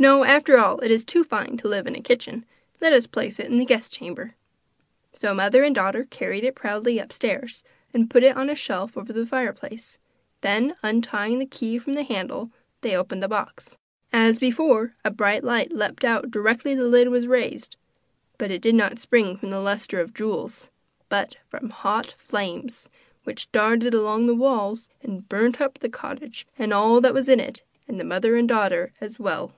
[0.00, 2.44] 'No, after all it is to fine to live in a kitchen,
[2.80, 4.36] let us place it in the guest chamber.'
[5.12, 9.12] So mother and daughter carried it proudly upstairs and put it on a shelf over
[9.12, 9.98] the fireplace;
[10.40, 12.52] then, untying the key from the handle,
[12.82, 13.76] they opened the box.
[14.12, 17.74] As before, a bright light leapt out directly the lid was raised,
[18.38, 20.70] but it did not spring from the lustre of jewels,
[21.08, 22.88] but from hot flames,
[23.24, 27.40] which darted along the walls and burnt up the cottage and all that was in
[27.40, 29.52] it and the mother and daughter as well.